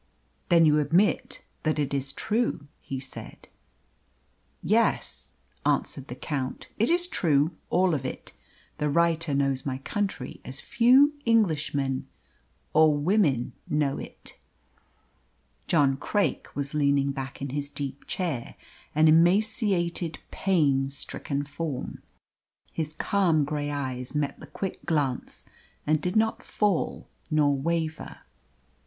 [0.49, 3.47] "Then you admit that it is true," he said.
[4.63, 8.33] "Yes," answered the Count; "it is true all of it.
[8.79, 12.07] The writer knows my country as few Englishmen
[12.73, 14.39] or WOMEN know it."
[15.67, 18.55] John Craik was leaning back in his deep chair
[18.95, 22.01] an emaciated, pain stricken form.
[22.73, 25.47] His calm grey eyes met the quick glance,
[25.85, 28.21] and did not fall nor waver.